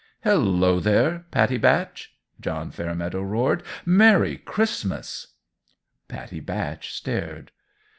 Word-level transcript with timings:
"Hello, 0.23 0.79
there, 0.79 1.27
Pattie 1.29 1.59
Batch!" 1.59 2.15
John 2.39 2.71
Fairmeadow 2.71 3.21
roared. 3.21 3.61
"Merry 3.85 4.35
Christmas!" 4.35 5.35
Pattie 6.07 6.39
Batch 6.39 6.91
stared. 6.91 7.51